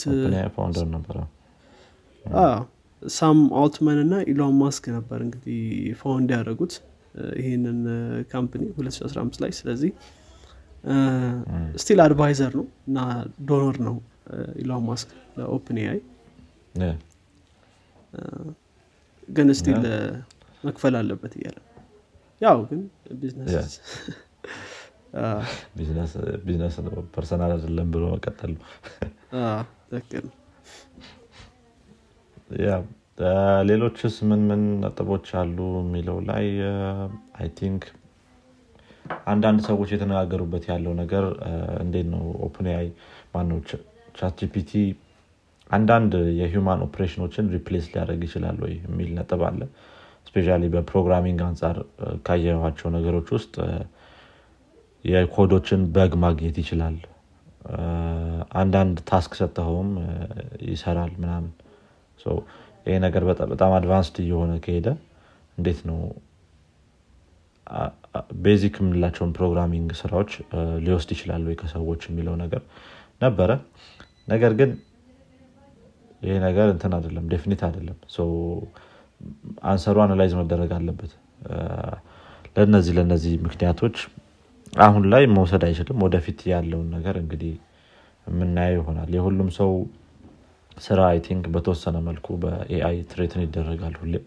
[3.01, 5.57] ሳም አልትማን እና ኢሎን ማስክ ነበር እንግዲህ
[5.99, 6.73] found ያደረጉት
[7.39, 7.79] ይህንን
[8.31, 9.91] company 2015 ላይ። ስለዚህ
[11.81, 12.97] still advisor ነው እና
[13.49, 13.95] donor ነው
[14.61, 15.99] ኢሎን ማስክ ለ OpenAI
[19.27, 19.83] ግን still
[20.63, 21.57] መክፈል አለበት እያለ
[22.41, 22.81] ያው ግን
[23.21, 23.65] ቢዝነስ
[27.15, 28.63] personal አይደለም ብሎ መቀጠል ነው።
[33.67, 36.45] ሌሎችስ ምን ምን ነጥቦች አሉ የሚለው ላይ?
[37.39, 37.83] I think
[39.31, 41.25] አንዳንድ ሰዎች የተነጋገሩበት ያለው ነገር
[41.83, 42.87] እንዴት ነው OpenAI
[43.35, 43.59] ማነው?
[44.17, 44.71] ChatGPT
[45.69, 49.61] አንዳንድ የ human operation ኦችን replace ሊያደርግ ይችላል ወይ የሚል ነጥብ አለ።
[50.27, 51.77] especially በ programming አንጻር
[52.27, 53.53] ካየኋቸው ነገሮች ውስጥ
[55.05, 56.95] የኮዶችን bug ማግኘት ይችላል።
[58.55, 59.91] አንዳንድ task ሰጠኸውም
[60.69, 61.51] ይሰራል ምናምን።
[62.85, 64.87] ይሄ ነገር በጣም advanced እየሆነ ከሄደ
[65.57, 65.99] እንዴት ነው
[68.45, 70.31] basic የምንላቸውን programming ስራዎች
[70.85, 72.61] ሊወስድ ይችላል ወይ ከሰዎች የሚለው ነገር
[73.21, 73.51] ነበረ።
[74.27, 74.71] ነገር ግን
[76.21, 77.97] ይሄ ነገር እንትን አይደለም definite አይደለም።
[79.65, 81.11] answer ኡ analyze መደረግ አለበት።
[82.57, 83.95] ለነዚህ ለነዚህ ምክንያቶች
[84.73, 87.53] አሁን ላይ መውሰድ አይችልም። ወደፊት ያለውን ነገር እንግዲህ
[88.27, 89.71] የምናየው ይሆናል። የሁሉም ሰው
[90.77, 94.25] ስራ I think በተወሰነ መልኩ በ AI threaten ይደረጋል ሁሌም።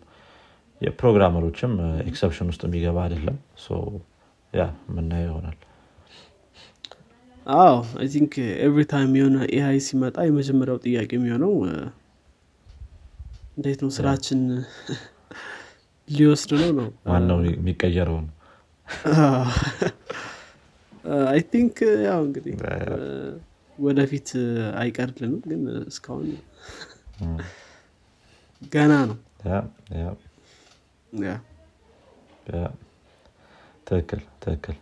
[0.80, 1.72] የ programmer ኦችም
[2.06, 3.38] exception ውስጥ የሚገባ አይደለም።
[4.52, 5.56] yeah የምናየው ይሆናል
[7.48, 8.32] አዎ I think
[8.64, 11.52] every time የሆነ AI ሲመጣ የመጀመሪያው ጥያቄ የሚሆነው
[13.56, 14.40] እንዴት ነው ስራችን
[16.08, 16.70] ሊወስድ ነው?
[16.78, 18.34] ነው። ዋናው የሚቀየረው ነው።
[21.30, 22.54] I think ያው እንግዲህ
[23.78, 24.28] ወደፊት
[24.80, 26.28] አይቀርልንም ግን እስካሁን
[28.72, 29.18] ገና ነው።
[33.86, 34.76] ትክክል ትክክል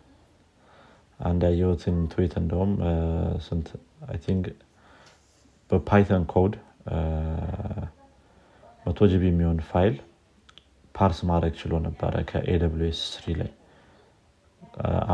[1.21, 2.73] አንድ ያየሁትን ትዊት እንደውም
[3.47, 3.69] ስንት
[4.09, 4.47] I think
[5.71, 6.55] በ Python code
[8.87, 9.95] መቶ GB የሚሆን file
[10.95, 13.51] parse ማድረግ ችሎ ነበረ ከ S3 ላይ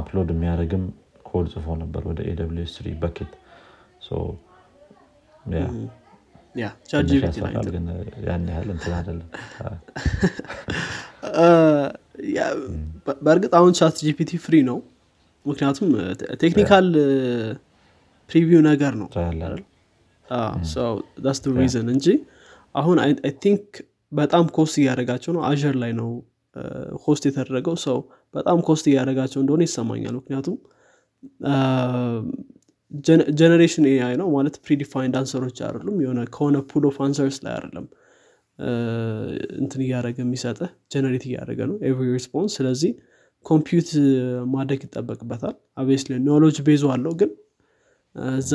[0.01, 0.85] upload የሚያደርግም
[1.27, 2.21] ኮድ ጽፎ ነበር ወደ
[2.61, 3.33] S3 bucket
[8.25, 9.29] ያን ያህል እንትን አይደለም.
[13.27, 14.79] በእርግጥ አሁን ChatGPT free ነው
[15.45, 15.89] ምክንያቱም
[16.43, 16.87] technical
[18.31, 19.09] preview ነገር ነው።
[21.25, 22.07] that's the reason እንጂ
[22.75, 23.11] አሁን I
[23.43, 23.65] think
[24.13, 26.11] በጣም cost እያደረጋቸው ነው። Azure ላይ ነው
[27.05, 27.99] ሆስት የተደረገው ሰው
[28.35, 30.57] በጣም ኮስት እያደረጋቸው እንደሆነ ይሰማኛል። ምክንያቱም
[33.41, 37.87] ጀኔሬሽን ኤአይ ነው ማለት ፕሪዲፋይንድ አንሰሮች አይደሉም። የሆነ ከሆነ ፑል ኦፍ አንሰርስ ላይ አይደለም
[39.61, 40.59] እንትን እያደረገ የሚሰጠ
[40.93, 42.91] ጀነሬት እያደረገ ነው ኤቭሪ ሪስፖንስ ስለዚህ
[43.47, 43.91] ኮምፒውት
[44.53, 47.31] ማድረግ ይጠበቅበታል። አቤስ ኖሎጅ ቤዙ አለው ግን
[48.37, 48.53] እዛ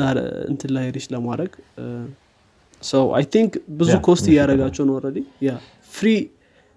[0.50, 1.52] እንትን ላይ ሪች ለማድረግ
[2.82, 5.52] ሰው አይ ቲንክ ብዙ cost እያደረጋቸው ነው already yeah
[5.92, 6.08] free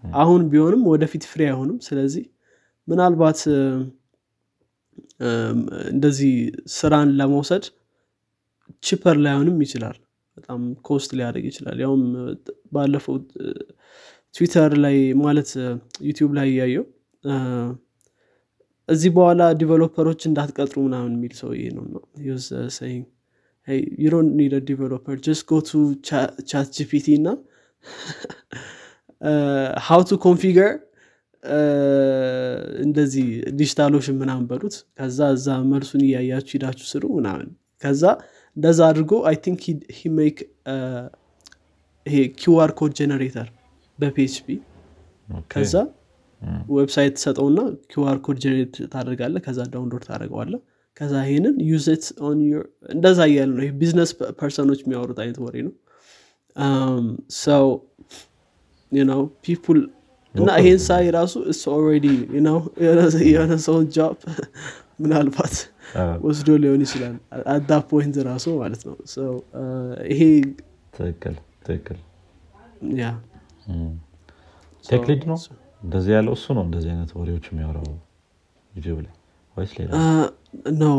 [0.03, 2.23] አሁን ቢሆንም ወደፊት free አይሆንም። ስለዚህ
[2.87, 3.39] ምናልባት
[5.91, 6.33] እንደዚህ
[6.75, 7.65] ስራን ለመውሰድ
[8.83, 9.97] cheaper ላይሆንም ይችላል።
[10.37, 12.03] በጣም cost ሊያደርግ ይችላል። ያውም
[12.73, 13.15] ባለፈው
[14.35, 15.49] ትዊተር ላይ ማለት
[16.07, 16.85] YouTube ላይ እያየው
[18.91, 22.03] እዚህ በኋላ developer ኦች እንዳትቀጥሩ ምናምን የሚል ሰውዬ ነው ነው
[22.77, 23.03] ሰይንግ
[24.01, 25.81] ዩ ዶንት ኒድ ዲቨሎፐር ጀስት ጎ ቱ
[26.49, 27.27] ቻት ጂፒቲ እና
[29.87, 30.71] ሃው ቱ ኮንፊገር
[32.83, 33.27] እንደዚህ
[33.59, 37.47] ዲጂታሎሽን ምናምን በሉት። ከዛ እዛ መልሱን እያያችሁ ሂዳችሁ ስሩ ምናምን።
[37.83, 38.03] ከዛ
[38.57, 39.61] እንደዛ አድርጎ አይ ቲንክ
[39.97, 40.37] ሂ ሜክ
[42.05, 43.47] ይሄ ኪዋር ኮድ ጀነሬተር
[43.99, 44.47] በፒኤችፒ
[45.51, 45.73] ከዛ
[46.75, 47.59] ዌብሳይት ሰጠውና
[47.91, 50.53] ኪዋር ኮድ ጀነሬት ታደርጋለ ከዛ ዳውንሎድ ታደርገዋለ
[50.97, 52.05] ከዛ ይሄንን ዩዝት
[52.89, 55.73] እንደዛ እያለ ነው። ቢዝነስ ፐርሰኖች የሚያወሩት አይነት ወሬ ነው።
[57.41, 57.65] ሰው
[58.91, 59.79] ነው ፒፑል
[60.35, 62.07] እና ይሄን ሳይ ራሱ እስ ኦልሬዲ
[63.29, 64.17] የሆነ ሰውን ጃብ
[65.01, 65.55] ምናልባት
[66.25, 67.15] ወስዶ ሊሆን ይችላል።
[67.53, 68.95] አዳ ፖይንት ራሱ ማለት ነው።
[70.11, 70.21] ይሄ
[70.93, 71.97] ትክክል ትክክል።
[72.99, 73.09] yeah።
[74.85, 75.39] tech lead ነው
[75.81, 77.87] እንደዚህ ያለው እሱ ነው እንደዚህ አይነት ወሬዎች የሚያወራው
[78.71, 79.13] YouTube ላይ
[79.57, 79.91] ወይስ ሌላ?
[80.81, 80.97] ነው።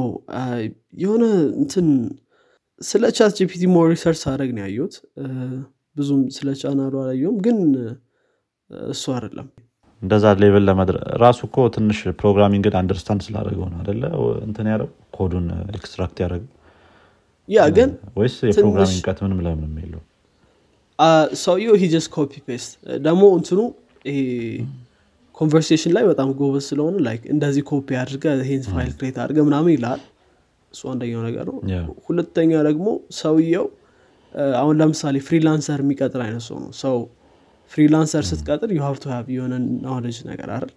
[1.03, 1.25] የሆነ
[1.61, 1.87] እንትን
[2.81, 4.95] ስለ ChatGPT more research አድረግ ነው ያየሁት።
[5.97, 7.59] ብዙም ስለ ቻናሉ አላየውም ግን
[8.91, 9.49] እሱ አይደለም።
[10.03, 14.03] እንደዛ level ለመድረ ራሱ እኮ ትንሽ programming ን understand ስላደረገው ነው አደለ
[14.47, 16.49] እንትን ያደረው ኮዱን extract ያደረገው?
[17.49, 20.03] yeah ግን ወይስ የ programming እውቀት ምንም ለምንም የለው
[21.43, 22.73] ሰውየው he just copy paste
[23.07, 23.61] ደግሞ እንትኑ
[24.05, 24.19] ይሄ
[25.35, 30.01] conversation ላይ በጣም ጎበዝ ስለሆነ like እንደዚህ ኮፒ አድርገ ይሄን file create አድርገ ምናምን ይላል።
[30.75, 31.59] እሱ አንደኛው ነገር ነው።
[32.07, 32.87] ሁለተኛ ደግሞ
[33.21, 33.67] ሰውየው
[34.61, 36.97] አሁን ለምሳሌ freelancer የሚቀጥር አይነት ሰው ነው። ሰው
[37.73, 39.55] freelancer ስትቀጥር you have to have የሆነ
[39.85, 40.73] knowledge ነገር አይደል?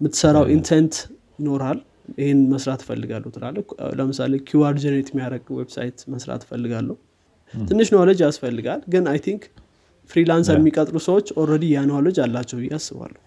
[0.00, 0.94] የምትሰራው intent
[1.38, 1.78] ይኖራል።
[2.18, 3.56] ይህን መስራት እፈልጋለሁ ትላለ
[3.98, 6.96] ለምሳሌ QR generate የሚያደረግ website መስራት እፈልጋለሁ።
[7.54, 9.42] ትንሽ knowledge ያስፈልጋል። ግን I think
[10.10, 13.22] freelancer የሚቀጥሩ ሰዎች already ያ knowledge አላቸው ብዬ አስባለሁ።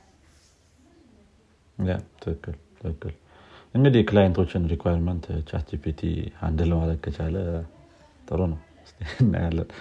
[2.22, 3.14] ትክክል ትክክል።
[3.76, 6.02] እንግዲህ client ኦችን requirement ChatGPT
[6.42, 7.36] handle ማለት ከቻለ
[8.28, 8.60] ጥሩ ነው።
[9.22, 9.70] እናያለን።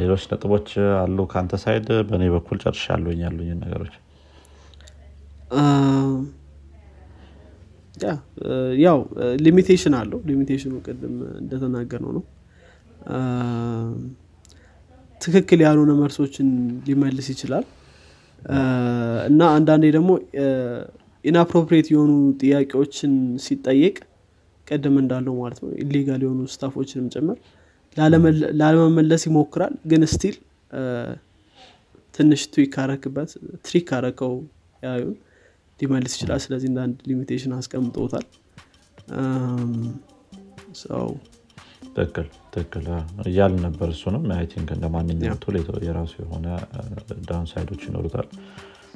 [0.00, 0.68] ሌሎች ነጥቦች
[1.00, 1.88] አሉ ከአንተ side?
[2.08, 3.94] በእኔ በኩል ጨርሻ ያሉኝ ያሉኝ ነገሮች
[8.84, 8.98] ያው
[9.44, 12.24] limitation አለው። limitation ኑ ቅድም እንደተናገር ነው። ነው
[15.20, 16.48] ትክክል ያልሆነ መልሶችን
[16.86, 17.64] ሊመልስ ይችላል።
[19.28, 20.10] እና አንዳንዴ ደግሞ
[21.24, 23.12] inappropriate የሆኑ ጥያቄዎችን
[23.44, 23.96] ሲጠየቅ
[24.66, 27.38] ቀደም እንዳለው ማለት ነው illegal የሆኑ stuff ኦችንም ጭምር
[28.60, 30.36] ላለመመለስ ይሞክራል። ግን still
[32.14, 33.30] ትንሽ tweak ካረክበት
[33.66, 34.32] trick ካረከው
[34.82, 35.14] ያዩን
[35.80, 38.26] ሊመልስ ይችላል። ስለዚህ እንደ አንድ limitation አስቀምጠውታል።
[40.80, 41.06] ሰው
[41.94, 42.86] ትክክል ትክክል።
[43.24, 46.46] እያል ነበር እሱንም። think እንደ ማንኛውም tool የራሱ የሆነ
[47.28, 48.28] downside ኦች ይኖሩታል።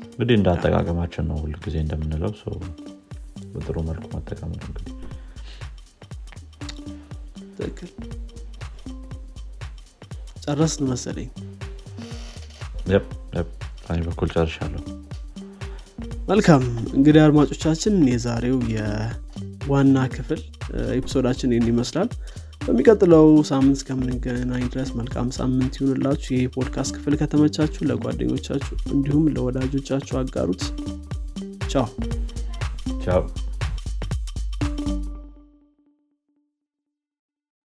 [0.06, 2.32] እንግዲህ እንደ አጠቃቀማችን ነው ሁል ጊዜ እንደምንለው።
[3.54, 4.94] በጥሩ መልኩ መጠቀም ነው እንግዲህ።
[7.58, 7.90] ትክክል።
[10.44, 11.28] ጨረስን መሰለኝ።
[14.06, 14.82] በኩል ጨርሻለሁ
[16.28, 16.62] መልካም
[16.94, 20.40] እንግዲህ አድማጮቻችን የዛሬው የዋና ክፍል
[20.94, 22.08] episode ኣችን ይህን ይመስላል።
[22.64, 30.64] በሚቀጥለው ሳምንት እስከምንገናኝ ድረስ መልካም ሳምንት ይሁንላችሁ። ይህ ፖድካስት ክፍል ከተመቻችሁ ለጓደኞቻችሁ እንዲሁም ለወዳጆቻችሁ አጋሩት።
[31.72, 31.88] ቻው።
[33.04, 33.22] ቻው